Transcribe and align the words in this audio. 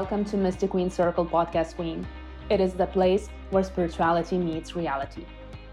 Welcome 0.00 0.24
to 0.30 0.38
Mystic 0.38 0.70
Queen 0.70 0.88
Circle 0.88 1.26
Podcast 1.26 1.76
Queen. 1.76 2.06
It 2.48 2.58
is 2.58 2.72
the 2.72 2.86
place 2.86 3.28
where 3.50 3.62
spirituality 3.62 4.38
meets 4.38 4.74
reality. 4.74 5.26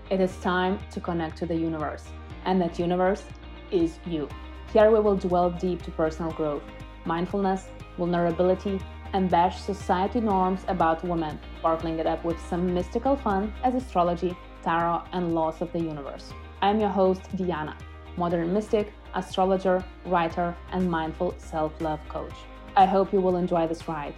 It 0.10 0.20
is 0.20 0.36
time 0.40 0.80
to 0.92 1.00
connect 1.00 1.38
to 1.38 1.46
the 1.46 1.56
universe, 1.56 2.04
and 2.44 2.62
that 2.62 2.78
universe 2.78 3.24
is 3.72 4.00
you. 4.06 4.28
Here 4.74 4.92
we 4.92 5.00
will 5.00 5.16
delve 5.16 5.60
deep 5.60 5.82
to 5.84 5.92
personal 5.92 6.34
growth, 6.34 6.62
mindfulness, 7.06 7.70
vulnerability, 7.98 8.82
and 9.14 9.30
bash 9.30 9.62
society 9.62 10.20
norms 10.20 10.66
about 10.68 11.06
women, 11.06 11.40
sparkling 11.60 11.98
it 11.98 12.06
up 12.06 12.26
with 12.26 12.38
some 12.50 12.74
mystical 12.74 13.16
fun 13.16 13.54
as 13.64 13.76
astrology, 13.76 14.36
tarot, 14.62 15.04
and 15.14 15.34
laws 15.34 15.62
of 15.62 15.72
the 15.72 15.80
universe. 15.80 16.34
I'm 16.62 16.82
your 16.82 16.90
host, 16.90 17.22
Diana, 17.38 17.78
modern 18.18 18.54
mystic, 18.54 18.92
astrologer, 19.16 19.86
writer, 20.06 20.54
and 20.74 20.92
mindful 20.92 21.34
self 21.38 21.80
love 21.80 22.02
coach. 22.10 22.36
I 22.78 22.86
hope 22.86 23.12
you 23.12 23.20
will 23.20 23.38
enjoy 23.38 23.66
this 23.66 23.88
ride. 23.88 24.14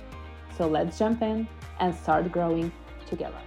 So 0.57 0.67
let's 0.67 0.99
jump 0.99 1.21
in 1.21 1.47
and 1.79 1.95
start 1.95 2.29
growing 2.29 2.73
together. 3.07 3.39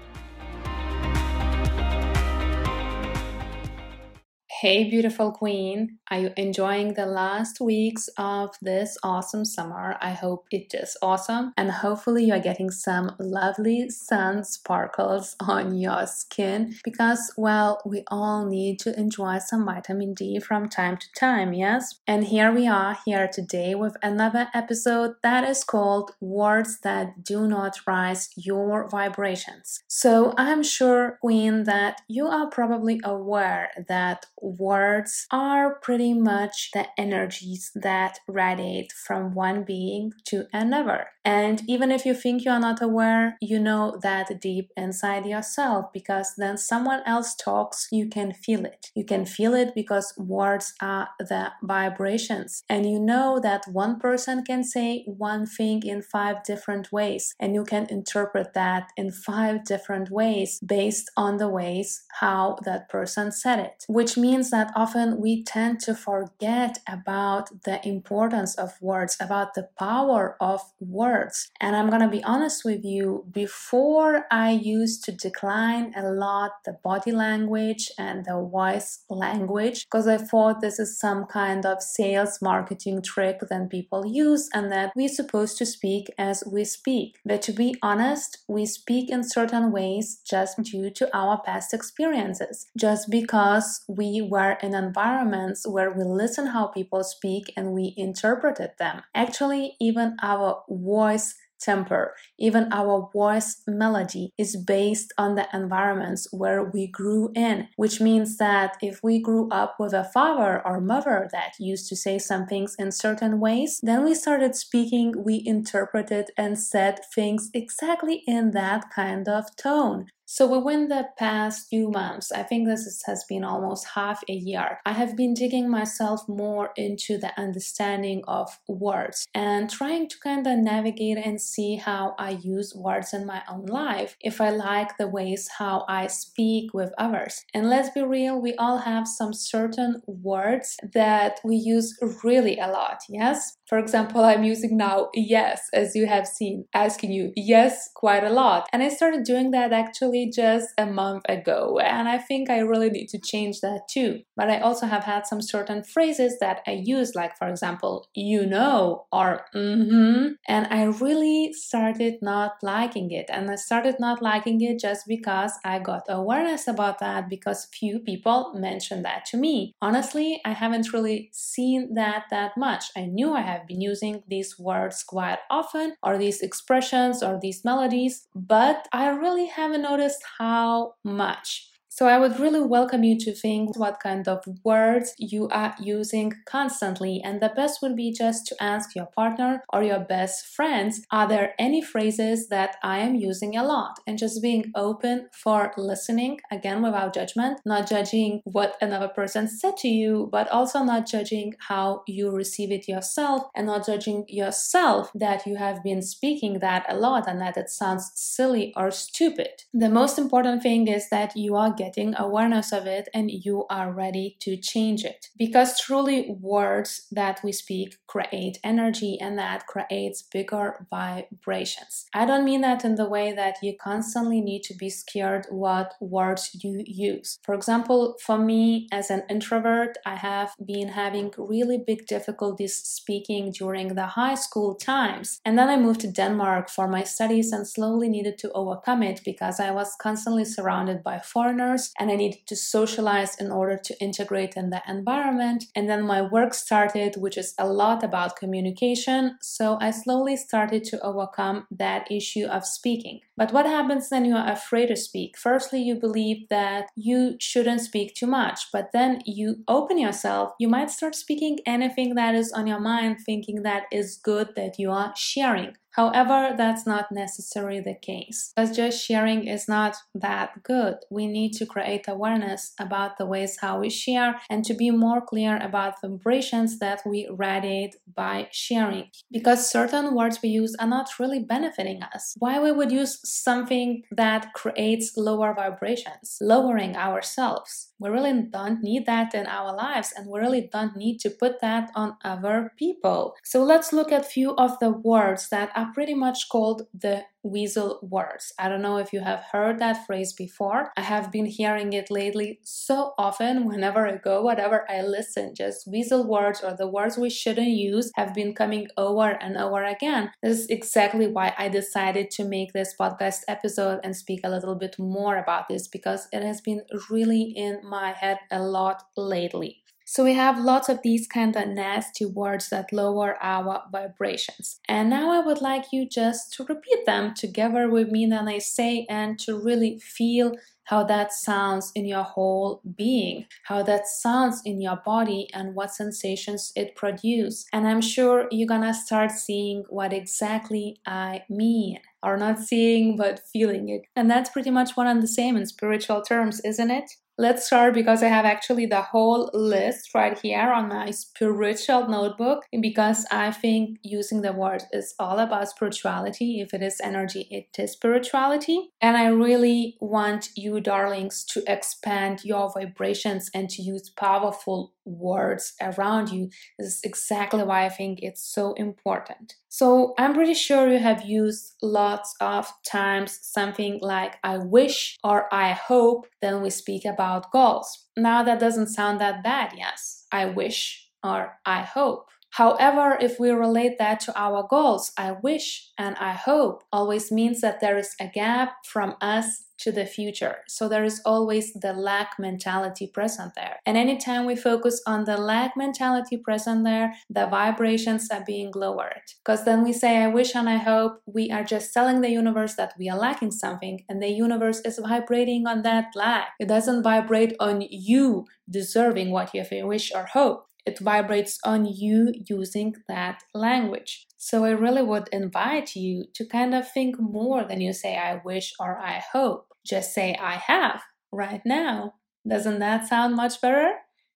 Hey, 4.63 4.89
beautiful 4.89 5.33
queen. 5.33 5.99
Are 6.09 6.21
you 6.21 6.31
enjoying 6.37 6.95
the 6.95 7.05
last 7.05 7.61
weeks 7.61 8.09
of 8.17 8.55
this 8.63 8.97
awesome 9.03 9.45
summer? 9.45 9.97
I 10.01 10.13
hope 10.13 10.47
it 10.53 10.73
is 10.73 10.97
awesome. 11.03 11.53
And 11.57 11.73
hopefully, 11.73 12.27
you're 12.27 12.39
getting 12.39 12.71
some 12.71 13.17
lovely 13.19 13.91
sun 13.91 14.45
sparkles 14.45 15.35
on 15.41 15.75
your 15.75 16.07
skin 16.07 16.77
because, 16.85 17.33
well, 17.37 17.83
we 17.85 18.05
all 18.07 18.47
need 18.47 18.79
to 18.81 18.97
enjoy 18.97 19.39
some 19.39 19.65
vitamin 19.65 20.15
D 20.15 20.39
from 20.39 20.69
time 20.69 20.97
to 20.97 21.07
time, 21.19 21.55
yes? 21.55 21.99
And 22.07 22.23
here 22.23 22.53
we 22.53 22.69
are, 22.69 22.97
here 23.05 23.27
today 23.27 23.75
with 23.75 23.97
another 24.01 24.47
episode 24.55 25.15
that 25.25 25.43
is 25.43 25.65
called 25.65 26.13
Words 26.21 26.79
That 26.85 27.25
Do 27.25 27.49
Not 27.49 27.81
Rise 27.85 28.29
Your 28.37 28.89
Vibrations. 28.89 29.83
So, 29.89 30.35
I'm 30.39 30.63
sure, 30.63 31.19
Queen, 31.21 31.65
that 31.65 32.03
you 32.07 32.29
are 32.29 32.49
probably 32.49 33.01
aware 33.03 33.71
that 33.89 34.27
words 34.59 35.27
are 35.31 35.77
pretty 35.81 36.15
much 36.15 36.71
the 36.73 36.87
energies 36.99 37.71
that 37.75 38.19
radiate 38.29 38.93
from 38.93 39.35
one 39.35 39.65
being 39.65 40.13
to 40.27 40.47
another. 40.53 41.07
And 41.25 41.63
even 41.69 41.91
if 41.93 42.05
you 42.05 42.15
think 42.15 42.45
you 42.45 42.51
are 42.51 42.61
not 42.61 42.83
aware, 42.83 43.37
you 43.41 43.59
know 43.59 43.99
that 44.03 44.41
deep 44.41 44.73
inside 44.77 45.27
yourself 45.27 45.93
because 45.93 46.35
then 46.37 46.57
someone 46.59 47.01
else 47.07 47.35
talks, 47.35 47.89
you 47.93 48.09
can 48.09 48.33
feel 48.33 48.65
it. 48.65 48.91
You 48.95 49.05
can 49.05 49.25
feel 49.25 49.55
it 49.55 49.75
because 49.75 50.15
words 50.17 50.75
are 50.81 51.11
the 51.19 51.53
vibrations. 51.63 52.63
And 52.69 52.91
you 52.91 52.99
know 52.99 53.39
that 53.43 53.67
one 53.69 53.99
person 53.99 54.45
can 54.45 54.65
say 54.65 55.05
one 55.07 55.47
thing 55.47 55.83
in 55.85 56.03
five 56.03 56.43
different 56.45 56.93
ways, 56.93 57.35
and 57.39 57.55
you 57.55 57.65
can 57.65 57.87
interpret 57.89 58.55
that 58.55 58.91
in 58.97 59.13
five 59.13 59.65
different 59.65 60.11
ways 60.11 60.59
based 60.65 61.11
on 61.17 61.37
the 61.37 61.49
ways 61.49 62.05
how 62.21 62.59
that 62.65 62.89
person 62.89 63.31
said 63.31 63.59
it, 63.59 63.85
which 63.89 64.17
means 64.17 64.51
that 64.51 64.73
often 64.75 65.21
we 65.21 65.45
tend 65.45 65.81
to 65.81 65.95
forget 65.95 66.79
about 66.89 67.63
the 67.65 67.87
importance 67.87 68.55
of 68.57 68.81
words, 68.81 69.17
about 69.21 69.55
the 69.55 69.69
power 69.79 70.37
of 70.41 70.61
words. 70.81 71.12
And 71.61 71.77
I'm 71.77 71.91
to 72.03 72.09
be 72.09 72.25
honest 72.25 72.65
with 72.65 72.85
you, 72.85 73.25
before 73.31 74.27
I 74.31 74.51
used 74.51 75.05
to 75.05 75.13
decline 75.13 75.93
a 75.97 76.11
lot 76.11 76.53
the 76.65 76.79
body 76.83 77.13
language 77.13 77.91
and 77.99 78.25
the 78.25 78.41
voice 78.41 79.05
language 79.09 79.85
because 79.85 80.07
I 80.09 80.19
thought 80.19 80.61
this 80.61 80.79
is 80.79 80.99
some 80.99 81.27
kind 81.27 81.67
of 81.67 81.83
sales 81.83 82.39
marketing 82.41 83.03
trick 83.03 83.39
that 83.49 83.71
people 83.71 84.07
use 84.07 84.49
and 84.55 84.73
that 84.73 84.93
we're 84.97 85.09
supposed 85.09 85.59
to 85.59 85.67
speak 85.67 86.13
as 86.19 86.43
we 86.51 86.65
speak. 86.65 87.19
But 87.25 87.43
to 87.43 87.53
be 87.53 87.77
honest, 87.83 88.39
we 88.49 88.67
speak 88.67 89.11
in 89.11 89.23
certain 89.23 89.73
ways 89.73 90.21
just 90.29 90.63
due 90.63 90.91
to 90.91 91.17
our 91.17 91.41
past 91.43 91.75
experiences, 91.75 92.69
just 92.77 93.11
because 93.11 93.85
we 93.89 94.27
were 94.29 94.53
in 94.63 94.75
environments 94.75 95.67
where 95.69 95.91
we 95.91 96.05
listen 96.05 96.47
how 96.49 96.67
people 96.69 97.05
speak 97.05 97.53
and 97.57 97.73
we 97.73 97.95
interpreted 97.97 98.71
them. 98.79 99.03
Actually, 99.15 99.77
even 99.81 100.17
our 100.23 100.63
voice 101.03 101.35
temper, 101.63 102.15
even 102.39 102.73
our 102.73 103.09
voice 103.13 103.63
melody 103.67 104.33
is 104.37 104.57
based 104.57 105.13
on 105.17 105.35
the 105.35 105.47
environments 105.55 106.27
where 106.33 106.65
we 106.65 106.87
grew 106.87 107.31
in, 107.35 107.69
which 107.77 108.01
means 108.01 108.37
that 108.39 108.77
if 108.83 109.01
we 109.03 109.21
grew 109.21 109.49
up 109.51 109.77
with 109.79 109.93
a 109.93 110.11
father 110.13 110.61
or 110.67 110.81
mother 110.81 111.29
that 111.33 111.53
used 111.59 111.89
to 111.89 111.97
say 111.97 112.19
some 112.19 112.47
things 112.47 112.75
in 112.79 112.91
certain 112.91 113.39
ways, 113.39 113.81
then 113.83 114.05
we 114.05 114.15
started 114.15 114.55
speaking, 114.55 115.15
we 115.25 115.43
interpreted 115.45 116.31
and 116.37 116.59
said 116.59 116.99
things 117.15 117.51
exactly 117.55 118.23
in 118.27 118.51
that 118.51 118.85
kind 118.95 119.29
of 119.29 119.45
tone. 119.57 120.07
So 120.35 120.47
within 120.47 120.89
the 120.89 121.09
past 121.19 121.69
few 121.69 121.91
months, 121.91 122.33
I 122.33 122.43
think 122.43 122.67
this 122.67 123.03
has 123.05 123.23
been 123.29 123.45
almost 123.45 123.89
half 123.95 124.23
a 124.31 124.33
year, 124.33 124.79
I 124.87 124.93
have 124.93 125.15
been 125.15 125.35
digging 125.35 125.69
myself 125.69 126.27
more 126.27 126.71
into 126.75 127.19
the 127.19 127.39
understanding 127.39 128.23
of 128.27 128.59
words 128.67 129.27
and 129.35 129.69
trying 129.69 130.09
to 130.09 130.19
kind 130.21 130.47
of 130.47 130.57
navigate 130.57 131.19
and 131.19 131.39
see 131.39 131.77
how 131.77 132.15
I 132.19 132.31
use 132.31 132.75
words 132.75 133.13
in 133.13 133.27
my 133.27 133.43
own 133.47 133.67
life, 133.67 134.17
if 134.23 134.41
I 134.41 134.49
like 134.49 134.97
the 134.97 135.07
ways 135.07 135.51
how 135.59 135.85
I 135.87 136.07
speak 136.07 136.73
with 136.73 136.95
others. 136.97 137.45
And 137.53 137.69
let's 137.69 137.91
be 137.91 138.01
real, 138.01 138.41
we 138.41 138.55
all 138.55 138.79
have 138.79 139.07
some 139.07 139.35
certain 139.35 140.01
words 140.07 140.79
that 140.95 141.41
we 141.45 141.57
use 141.57 141.95
really 142.25 142.59
a 142.59 142.69
lot, 142.69 143.01
yes? 143.07 143.59
For 143.67 143.77
example, 143.77 144.25
I'm 144.25 144.45
using 144.45 144.79
now 144.79 145.11
yes, 145.13 145.69
as 145.75 145.95
you 145.95 146.07
have 146.07 146.27
seen, 146.27 146.65
asking 146.73 147.13
you 147.13 147.33
yes 147.37 147.91
quite 147.95 148.25
a 148.25 148.31
lot. 148.31 148.67
And 148.73 148.83
I 148.83 148.89
started 148.89 149.25
doing 149.25 149.51
that 149.51 149.75
actually 149.75 150.22
just 150.31 150.69
a 150.79 150.87
month 150.87 151.25
ago, 151.29 151.79
and 151.79 152.09
I 152.09 152.19
think 152.19 152.51
I 152.51 152.59
really 152.59 152.91
need 152.91 153.09
to 153.09 153.19
change 153.19 153.61
that 153.61 153.89
too. 153.89 154.21
But 154.37 154.51
I 154.51 154.61
also 154.61 154.87
have 154.87 155.05
had 155.05 155.27
some 155.27 155.43
certain 155.43 155.83
phrases 155.85 156.39
that 156.41 156.61
I 156.67 156.73
use, 156.85 157.15
like, 157.15 157.37
for 157.37 157.49
example, 157.49 158.09
you 158.15 158.47
know, 158.47 159.07
or 159.13 159.45
mm 159.55 159.89
hmm, 159.89 160.27
and 160.47 160.67
I 160.71 160.85
really 160.85 161.53
started 161.53 162.15
not 162.23 162.53
liking 162.63 163.11
it. 163.11 163.27
And 163.29 163.51
I 163.51 163.57
started 163.57 163.97
not 163.99 164.23
liking 164.23 164.61
it 164.61 164.79
just 164.79 165.07
because 165.07 165.53
I 165.65 165.79
got 165.79 166.05
awareness 166.09 166.69
about 166.69 166.99
that 167.01 167.29
because 167.29 167.69
few 167.73 167.99
people 167.99 168.53
mentioned 168.55 169.05
that 169.05 169.25
to 169.27 169.37
me. 169.37 169.75
Honestly, 169.81 170.41
I 170.45 170.53
haven't 170.53 170.93
really 170.93 171.31
seen 171.33 171.95
that 171.95 172.25
that 172.31 172.57
much. 172.57 172.85
I 172.97 173.07
knew 173.07 173.33
I 173.33 173.43
have 173.43 173.67
been 173.67 173.81
using 173.81 174.23
these 174.29 174.59
words 174.59 175.03
quite 175.03 175.39
often, 175.51 175.95
or 176.03 176.19
these 176.19 176.41
expressions, 176.41 177.23
or 177.23 177.39
these 177.41 177.65
melodies, 177.65 178.27
but 178.35 178.89
I 178.93 179.09
really 179.09 179.47
haven't 179.47 179.83
noticed 179.83 180.12
noticed 180.13 180.25
how 180.39 180.95
much 181.05 181.72
so 181.95 182.07
I 182.07 182.19
would 182.19 182.41
really 182.41 182.63
welcome 182.63 183.05
you 183.05 183.19
to 183.19 183.35
think 183.35 183.79
what 183.79 184.01
kind 184.01 184.27
of 184.27 184.43
words 184.65 185.13
you 185.19 185.51
are 185.51 185.75
using 185.79 186.33
constantly. 186.47 187.21
And 187.23 187.39
the 187.43 187.53
best 187.55 187.83
would 187.83 187.97
be 187.97 188.15
just 188.15 188.47
to 188.47 188.57
ask 188.63 188.97
your 188.97 189.05
partner 189.15 189.63
or 189.71 189.83
your 189.83 190.01
best 190.01 190.47
friends, 190.47 191.03
are 191.11 191.29
there 191.29 191.53
any 191.59 191.83
phrases 191.83 192.49
that 192.49 192.77
I 192.83 193.01
am 193.01 193.15
using 193.15 193.59
a 193.59 193.63
lot? 193.63 194.01
And 194.07 194.17
just 194.17 194.41
being 194.41 194.73
open 194.75 195.29
for 195.33 195.75
listening, 195.77 196.41
again, 196.51 196.81
without 196.81 197.13
judgment, 197.13 197.61
not 197.67 197.91
judging 197.91 198.41
what 198.45 198.79
another 198.81 199.09
person 199.09 199.47
said 199.47 199.77
to 199.79 199.89
you, 199.89 200.31
but 200.33 200.49
also 200.49 200.83
not 200.83 201.07
judging 201.07 201.57
how 201.59 202.05
you 202.09 202.31
receive 202.31 202.73
it 202.73 202.89
yourself 202.89 203.43
and 203.55 203.67
not 203.67 203.85
judging 203.85 204.25
yourself 204.29 205.11
that 205.15 205.47
you 205.47 205.57
have 205.57 205.85
been 205.85 206.01
speaking 206.01 206.61
that 206.61 206.87
a 206.89 206.97
lot 206.97 207.29
and 207.29 207.39
that 207.43 207.59
it 207.59 207.69
sounds 207.69 208.13
silly 208.15 208.73
or 208.79 208.91
stupid. 208.91 209.65
The 209.75 209.91
most 209.91 210.19
important 210.19 210.63
thing 210.63 210.89
is 210.89 211.11
that 211.11 211.37
you 211.37 211.55
are 211.55 211.82
getting 211.83 212.15
awareness 212.17 212.73
of 212.73 212.87
it 212.87 213.09
and 213.13 213.31
you 213.31 213.57
are 213.79 213.93
ready 214.05 214.37
to 214.41 214.57
change 214.57 215.05
it. 215.05 215.21
Because 215.37 215.81
truly, 215.81 216.19
words 216.41 216.91
that 217.11 217.41
we 217.45 217.53
speak 217.53 217.97
create 218.07 218.59
energy 218.63 219.19
and 219.21 219.39
that 219.39 219.67
creates 219.67 220.23
bigger 220.23 220.87
vibrations. 220.91 222.07
I 222.15 222.27
don't 222.27 222.45
mean 222.45 222.61
that 222.61 222.85
in 222.85 222.95
the 222.97 223.09
way 223.09 223.33
that 223.33 223.57
you 223.63 223.73
constantly 223.91 224.41
need 224.41 224.63
to 224.65 224.75
be 224.75 224.91
scared 224.91 225.47
what 225.51 225.95
words 226.01 226.45
you 226.63 226.83
use. 226.87 227.39
For 227.47 227.55
example, 227.55 228.17
for 228.27 228.39
me 228.39 228.63
as 228.93 229.11
an 229.11 229.23
introvert, 229.29 229.97
I 230.05 230.17
have 230.17 230.51
been 230.73 230.89
having 230.89 231.33
really 231.39 231.79
big 231.91 232.07
difficulties 232.07 232.75
speaking 232.99 233.53
during 233.53 233.89
the 233.95 234.09
high 234.21 234.39
school 234.47 234.75
times. 234.75 235.41
And 235.45 235.59
then 235.59 235.69
I 235.69 235.77
moved 235.77 236.01
to 236.03 236.13
Denmark 236.21 236.69
for 236.69 236.87
my 236.87 237.03
studies 237.03 237.53
and 237.53 237.67
slowly 237.67 238.09
needed 238.09 238.37
to 238.39 238.53
overcome 238.53 239.03
it 239.03 239.21
because 239.25 239.59
I 239.59 239.71
was 239.71 239.97
constantly 240.07 240.45
surrounded 240.45 241.03
by 241.03 241.19
foreigners 241.19 241.72
and 241.99 242.11
I 242.11 242.17
needed 242.17 242.47
to 242.47 242.57
socialize 242.57 243.37
in 243.37 243.51
order 243.51 243.77
to 243.77 244.01
integrate 244.01 244.55
in 244.57 244.71
the 244.71 244.83
environment. 244.89 245.65
And 245.75 245.89
then 245.89 246.07
my 246.07 246.23
work 246.23 246.55
started, 246.55 247.17
which 247.17 247.39
is 247.39 247.55
a 247.59 247.67
lot 247.67 248.03
about 248.03 248.37
communication. 248.37 249.39
So 249.41 249.79
I 249.81 249.91
slowly 249.91 250.37
started 250.37 250.85
to 250.85 251.01
overcome 251.01 251.67
that 251.71 252.11
issue 252.11 252.47
of 252.47 252.67
speaking. 252.67 253.21
But 253.37 253.53
what 253.53 253.67
happens 253.67 254.09
when 254.11 254.25
you 254.25 254.37
are 254.37 254.51
afraid 254.51 254.87
to 254.87 254.97
speak? 254.97 255.39
Firstly, 255.39 255.83
you 255.83 255.95
believe 255.95 256.49
that 256.51 256.91
you 256.97 257.37
shouldn't 257.41 257.81
speak 257.81 258.15
too 258.15 258.27
much, 258.27 258.71
but 258.73 258.91
then 258.93 259.23
you 259.25 259.65
open 259.69 259.99
yourself. 259.99 260.53
You 260.59 260.69
might 260.69 260.91
start 260.91 261.15
speaking 261.15 261.59
anything 261.67 262.15
that 262.15 262.35
is 262.35 262.53
on 262.53 262.67
your 262.67 262.81
mind, 262.81 263.19
thinking 263.25 263.63
that 263.63 263.85
is 263.91 264.17
good 264.23 264.51
that 264.57 264.79
you 264.79 264.91
are 264.91 265.13
sharing. 265.17 265.77
However, 265.93 266.55
that's 266.57 266.87
not 266.87 267.13
necessarily 267.13 267.81
the 267.81 267.95
case. 267.95 268.53
Because 268.55 268.75
just 268.77 269.05
sharing 269.05 269.47
is 269.47 269.69
not 269.69 269.97
that 270.15 270.63
good. 270.63 270.97
We 271.11 271.27
need 271.27 271.53
to 271.55 271.67
create 271.67 272.07
awareness 272.09 272.73
about 272.79 273.19
the 273.19 273.27
ways 273.27 273.59
how 273.61 273.81
we 273.81 273.91
share 273.91 274.41
and 274.49 274.65
to 274.65 274.75
be 274.75 274.91
more 274.91 275.21
clear 275.21 275.59
about 275.59 276.01
the 276.01 276.09
vibrations 276.09 276.79
that 276.79 277.03
we 277.05 277.29
radiate 277.31 277.97
by 278.15 278.49
sharing. 278.53 279.11
Because 279.31 279.71
certain 279.71 280.15
words 280.15 280.41
we 280.43 280.49
use 280.49 280.75
are 280.79 280.87
not 280.87 281.19
really 281.19 281.41
benefiting 281.41 282.03
us. 282.03 282.35
Why 282.39 282.61
we 282.61 282.73
would 282.73 282.91
use 282.91 283.21
something 283.25 284.03
that 284.11 284.53
creates 284.55 285.17
lower 285.17 285.55
vibrations, 285.55 286.39
lowering 286.41 286.97
ourselves? 286.97 287.92
We 288.03 288.11
really 288.11 288.43
don't 288.43 288.83
need 288.83 289.07
that 289.07 289.35
in 289.35 289.47
our 289.47 289.75
lives 289.75 290.13
and 290.17 290.29
we 290.29 290.41
really 290.41 290.69
don't 290.73 290.97
need 290.97 291.19
to 291.21 291.31
put 291.31 291.61
that 291.61 291.91
on 291.95 292.17
other 292.25 292.73
people. 292.77 293.35
So 293.45 293.63
let's 293.63 293.93
look 293.93 294.13
at 294.13 294.27
few 294.27 294.55
of 294.57 294.79
the 294.81 294.91
words 294.91 295.49
that 295.51 295.71
are 295.75 295.93
pretty 295.95 296.15
much 296.15 296.49
called 296.49 296.89
the 296.93 297.23
weasel 297.43 297.99
words. 298.03 298.53
I 298.59 298.69
don't 298.69 298.83
know 298.83 298.97
if 298.99 299.13
you 299.13 299.21
have 299.21 299.45
heard 299.53 299.79
that 299.79 300.07
phrase 300.07 300.33
before. 300.33 300.93
I 300.97 301.03
have 301.03 301.33
been 301.33 301.47
hearing 301.47 301.93
it 301.93 302.11
lately 302.11 302.61
so 302.63 303.15
often 303.19 303.67
whenever 303.67 304.07
I 304.07 304.17
go, 304.17 304.43
whatever 304.43 304.91
I 304.91 305.03
listen, 305.03 305.55
just 305.55 305.87
weasel 305.87 306.27
words 306.27 306.63
or 306.63 306.75
the 306.75 306.89
words 306.89 307.17
we 307.19 307.31
shouldn't 307.31 307.69
use 307.69 308.11
have 308.17 308.35
been 308.35 308.55
coming 308.55 308.89
over 308.97 309.31
and 309.41 309.57
over 309.57 309.85
again. 309.85 310.31
This 310.43 310.61
is 310.61 310.67
exactly 310.67 311.27
why 311.27 311.55
I 311.59 311.69
decided 311.69 312.31
to 312.33 312.45
make 312.45 312.73
this 312.73 312.95
podcast 312.99 313.41
episode 313.49 314.01
and 314.05 314.17
speak 314.17 314.41
a 314.45 314.51
little 314.51 314.75
bit 314.75 314.99
more 314.99 315.37
about 315.37 315.69
this 315.69 315.89
because 315.89 316.29
it 316.33 316.43
has 316.43 316.61
been 316.61 316.83
really 317.11 317.43
in 317.43 317.81
my 317.85 318.13
head 318.13 318.39
a 318.51 318.63
lot 318.63 319.03
lately. 319.17 319.82
So 320.13 320.25
we 320.25 320.35
have 320.35 320.59
lots 320.59 320.91
of 320.91 321.01
these 321.01 321.27
kind 321.27 321.57
of 321.57 321.69
nasty 321.69 322.27
words 322.27 322.69
that 322.69 322.93
lower 322.93 323.43
our 323.43 323.85
vibrations. 323.91 324.79
And 324.87 325.09
now 325.09 325.31
I 325.31 325.41
would 325.41 325.63
like 325.63 325.87
you 325.91 326.07
just 326.07 326.53
to 326.53 326.65
repeat 326.65 327.07
them 327.07 327.33
together 327.33 327.89
with 327.89 328.11
me 328.11 328.27
when 328.27 328.47
I 328.47 328.59
say 328.59 329.07
and 329.09 329.39
to 329.39 329.59
really 329.59 329.99
feel 330.01 330.53
how 330.85 331.03
that 331.05 331.33
sounds 331.33 331.93
in 331.95 332.05
your 332.05 332.25
whole 332.25 332.83
being, 332.95 333.47
how 333.65 333.83
that 333.85 334.07
sounds 334.07 334.61
in 334.67 334.83
your 334.83 334.97
body 334.97 335.49
and 335.55 335.75
what 335.75 335.95
sensations 335.95 336.73
it 336.77 336.95
produces. 336.95 337.65
And 337.73 337.89
I'm 337.89 338.03
sure 338.03 338.49
you're 338.51 338.69
gonna 338.69 338.93
start 338.93 339.31
seeing 339.31 339.85
what 339.89 340.13
exactly 340.13 340.99
I 341.07 341.45
mean. 341.49 342.01
Or 342.23 342.37
not 342.37 342.59
seeing, 342.59 343.17
but 343.17 343.41
feeling 343.51 343.89
it. 343.89 344.03
And 344.15 344.31
that's 344.31 344.51
pretty 344.51 344.71
much 344.71 344.95
one 344.95 345.07
and 345.07 345.23
the 345.23 345.27
same 345.27 345.57
in 345.57 345.65
spiritual 345.65 346.21
terms, 346.21 346.61
isn't 346.61 346.91
it? 346.91 347.11
Let's 347.39 347.67
start 347.67 347.95
because 347.95 348.23
I 348.23 348.29
have 348.29 348.45
actually 348.45 348.87
the 348.87 349.01
whole 349.01 349.51
list 349.55 350.11
right 350.15 350.39
here 350.39 350.71
on 350.71 350.89
my 350.89 351.11
spiritual 351.11 352.07
notebook 352.07 352.65
because 352.81 353.27
I 353.31 353.51
think 353.53 353.99
using 354.03 354.43
the 354.43 354.53
word 354.53 354.83
is 354.93 355.15
all 355.19 355.39
about 355.39 355.69
spirituality. 355.71 356.61
If 356.61 356.75
it 356.75 356.83
is 356.83 357.01
energy, 357.03 357.49
it 357.51 357.83
is 357.83 357.93
spirituality. 357.93 358.91
And 359.01 359.17
I 359.17 359.29
really 359.29 359.97
want 360.01 360.51
you, 360.57 360.81
darlings, 360.81 361.45
to 361.47 361.63
expand 361.67 362.45
your 362.45 362.71
vibrations 362.71 363.51
and 363.55 363.71
to 363.71 363.83
use 363.83 364.11
powerful 364.11 364.93
words 365.05 365.75
around 365.81 366.31
you. 366.31 366.51
This 366.79 366.89
is 366.89 367.01
exactly 367.05 367.63
why 367.63 367.85
I 367.85 367.89
think 367.89 368.21
it's 368.23 368.43
so 368.43 368.73
important. 368.75 369.55
So 369.69 370.15
I'm 370.19 370.35
pretty 370.35 370.55
sure 370.55 370.91
you 370.91 370.99
have 370.99 371.25
used 371.25 371.75
lots 371.83 372.35
of 372.41 372.73
times 372.87 373.39
something 373.43 373.99
like 374.03 374.37
I 374.45 374.59
wish 374.59 375.17
or 375.25 375.53
I 375.53 375.73
hope. 375.73 376.27
Then 376.41 376.63
we 376.63 376.71
speak 376.71 377.05
about 377.05 377.53
goals. 377.53 378.07
Now 378.17 378.43
that 378.43 378.61
doesn't 378.61 378.89
sound 378.89 379.21
that 379.21 379.43
bad, 379.43 379.73
yes. 379.77 380.27
I 380.31 380.47
wish 380.47 381.09
or 381.25 381.59
I 381.65 381.83
hope. 381.83 382.29
However, 382.53 383.17
if 383.19 383.41
we 383.41 383.51
relate 383.51 383.97
that 383.99 384.21
to 384.21 384.39
our 384.39 384.67
goals, 384.69 385.13
I 385.17 385.33
wish 385.33 385.91
and 385.97 386.15
I 386.17 386.33
hope 386.33 386.85
always 386.93 387.33
means 387.33 387.63
that 387.63 387.81
there 387.81 387.97
is 387.97 388.15
a 388.21 388.29
gap 388.29 388.85
from 388.85 389.17
us 389.23 389.65
to 389.83 389.93
the 389.93 390.07
future. 390.07 390.57
So 390.69 390.89
there 390.89 391.05
is 391.05 391.21
always 391.25 391.73
the 391.73 391.93
lack 391.93 392.39
mentality 392.39 393.07
present 393.07 393.53
there. 393.55 393.77
And 393.87 393.97
anytime 393.97 394.47
we 394.47 394.57
focus 394.57 395.03
on 395.07 395.25
the 395.25 395.37
lack 395.37 395.77
mentality 395.77 396.37
present 396.37 396.85
there, 396.85 397.15
the 397.29 397.47
vibrations 397.47 398.29
are 398.31 398.45
being 398.45 398.73
lowered. 398.75 399.23
Because 399.45 399.65
then 399.65 399.85
we 399.85 399.93
say, 399.93 400.19
I 400.19 400.29
wish 400.29 400.55
and 400.55 400.69
I 400.69 400.77
hope, 400.77 401.21
we 401.27 401.51
are 401.51 401.65
just 401.65 401.93
telling 401.93 402.21
the 402.21 402.31
universe 402.31 402.75
that 402.77 402.95
we 402.99 403.09
are 403.09 403.19
lacking 403.19 403.51
something, 403.51 404.05
and 404.09 404.23
the 404.23 404.29
universe 404.29 404.81
is 404.81 404.99
vibrating 404.99 405.67
on 405.67 405.83
that 405.83 406.07
lack. 406.15 406.51
It 406.59 406.69
doesn't 406.69 407.03
vibrate 407.03 407.55
on 407.61 407.83
you 407.91 408.47
deserving 408.71 409.31
what 409.31 409.53
you 409.55 409.65
wish 409.87 410.13
or 410.15 410.27
hope 410.27 410.67
it 410.85 410.99
vibrates 410.99 411.59
on 411.65 411.85
you 411.87 412.33
using 412.49 412.95
that 413.09 413.43
language. 413.55 414.27
So 414.37 414.65
I 414.65 414.71
really 414.71 415.03
would 415.03 415.29
invite 415.31 415.95
you 415.95 416.25
to 416.35 416.45
kind 416.45 416.75
of 416.75 416.91
think 416.91 417.21
more 417.21 417.65
than 417.65 417.81
you 417.81 417.93
say, 417.93 418.17
I 418.17 418.41
wish 418.45 418.75
or 418.81 418.99
I 418.99 419.23
hope. 419.33 419.72
Just 419.85 420.15
say, 420.15 420.37
I 420.41 420.55
have 420.55 421.03
right 421.33 421.63
now. 421.65 422.15
Doesn't 422.47 422.79
that 422.81 423.09
sound 423.09 423.37
much 423.37 423.61
better? 423.61 423.93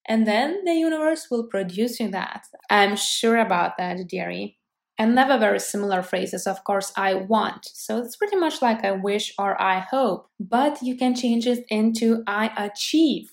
And 0.08 0.26
then 0.26 0.64
the 0.64 0.75
universe 0.75 1.28
will 1.31 1.44
produce 1.44 1.98
you 1.98 2.08
that. 2.10 2.46
I'm 2.70 2.96
sure 2.96 3.38
about 3.38 3.76
that, 3.78 4.06
dearie. 4.08 4.58
And 4.98 5.14
never 5.14 5.37
very 5.37 5.60
similar 5.60 6.02
phrases, 6.02 6.46
of 6.46 6.64
course, 6.64 6.93
I 6.96 7.14
want. 7.14 7.66
So 7.66 7.98
it's 7.98 8.16
pretty 8.16 8.37
much 8.37 8.62
like 8.62 8.84
I 8.84 8.93
wish 8.93 9.34
or 9.38 9.60
I 9.60 9.81
hope, 9.81 10.31
but 10.40 10.82
you 10.82 10.96
can 10.96 11.14
change 11.14 11.46
it 11.46 11.66
into 11.69 12.22
I 12.26 12.50
achieve. 12.56 13.32